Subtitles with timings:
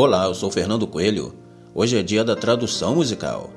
[0.00, 1.34] Olá, eu sou Fernando Coelho.
[1.74, 3.50] Hoje é dia da tradução musical.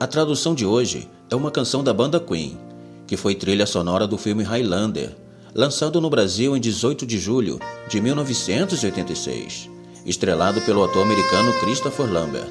[0.00, 2.58] A tradução de hoje é uma canção da banda Queen,
[3.06, 5.16] que foi trilha sonora do filme Highlander,
[5.54, 9.70] lançado no Brasil em 18 de julho de 1986,
[10.04, 12.50] estrelado pelo ator americano Christopher Lambert.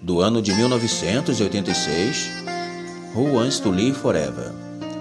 [0.00, 2.30] Do ano de 1986,
[3.16, 4.52] Who Wants to Live Forever?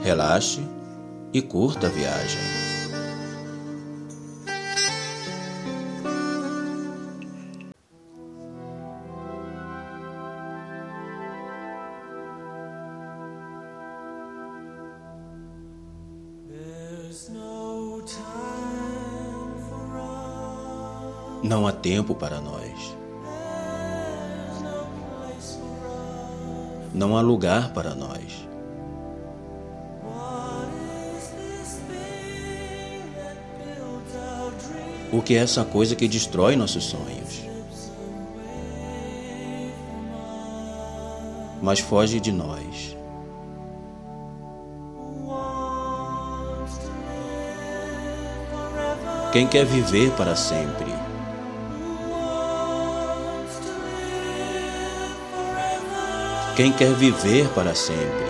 [0.01, 0.59] Relaxe
[1.31, 2.62] e curta a viagem.
[21.43, 22.95] Não há tempo para nós.
[26.93, 28.47] Não há lugar para nós.
[35.11, 37.43] O que é essa coisa que destrói nossos sonhos?
[41.61, 42.97] Mas foge de nós.
[49.33, 50.93] Quem quer viver para sempre?
[56.55, 58.27] Quem quer viver para sempre?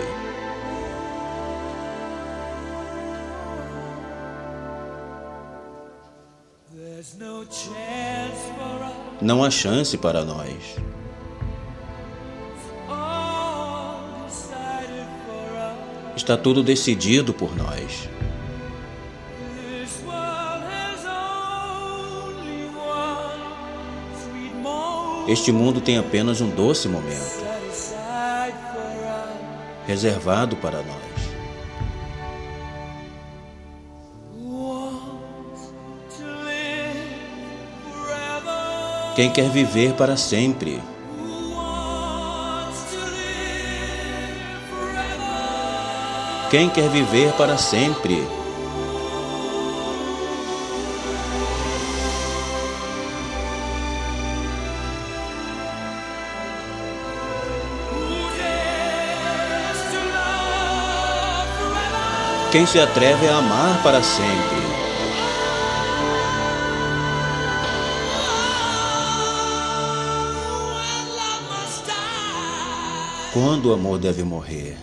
[9.20, 10.76] Não há chance para nós.
[16.16, 18.08] Está tudo decidido por nós.
[25.26, 27.42] Este mundo tem apenas um doce momento,
[29.86, 31.14] reservado para nós.
[39.16, 40.82] Quem quer viver para sempre?
[46.50, 48.43] Quem quer viver para sempre?
[62.54, 64.30] Quem se atreve a amar para sempre?
[73.32, 74.78] Quando o amor deve morrer?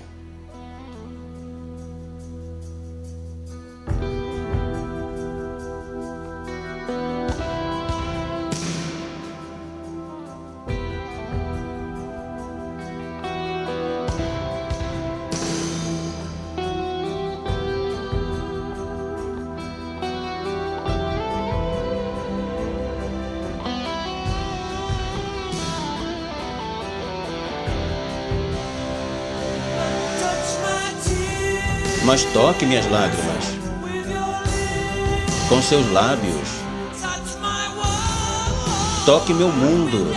[32.04, 33.62] Mas toque minhas lágrimas
[35.52, 36.48] com seus lábios.
[39.06, 40.16] Toque meu mundo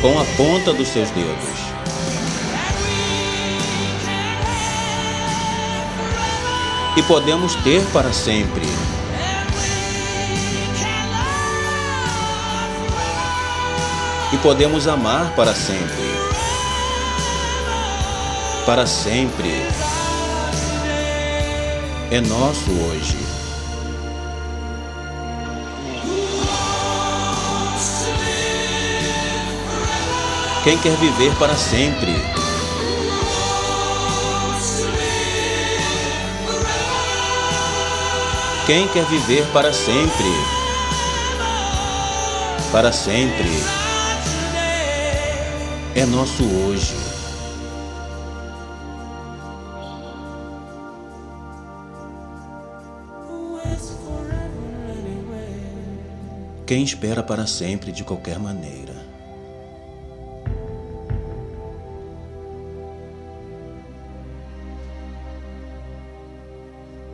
[0.00, 1.62] com a ponta dos seus dedos.
[6.96, 8.66] E podemos ter para sempre.
[14.32, 16.02] E podemos amar para sempre.
[18.66, 19.91] Para sempre
[22.12, 23.16] é nosso hoje.
[30.62, 32.14] Quem quer viver para sempre?
[38.66, 40.30] Quem quer viver para sempre?
[42.70, 43.48] Para sempre.
[45.94, 47.11] É nosso hoje.
[56.64, 59.11] Quem espera para sempre de qualquer maneira?